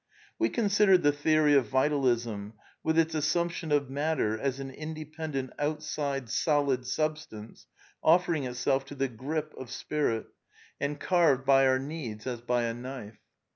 ^ 0.01 0.03
We 0.39 0.49
considered 0.49 1.03
the 1.03 1.11
theory 1.11 1.53
of 1.53 1.67
Vitalism, 1.67 2.53
with 2.83 2.97
its 2.97 3.13
assump 3.13 3.49
^ 3.49 3.51
tion 3.51 3.71
of 3.71 3.91
Matter 3.91 4.35
as 4.35 4.59
an 4.59 4.71
independent 4.71 5.53
outside 5.59 6.27
solid 6.27 6.87
substance 6.87 7.67
offering 8.01 8.45
itself 8.45 8.83
to 8.85 8.95
the" 8.95 9.07
grip" 9.27 9.53
of 9.59 9.69
Spirit 9.69 10.25
and 10.79 10.99
carved 10.99 11.45
by 11.45 11.67
our 11.67 11.77
^ 11.79 11.79
SOME 11.79 11.85
QUESTIONS 11.85 12.13
OF 12.13 12.19
PSYCHOLOGY 12.19 12.19
71 12.19 12.19
needs 12.19 12.27
as 12.27 12.41
by 12.41 12.63
a 12.63 12.73
knife. 12.73 13.19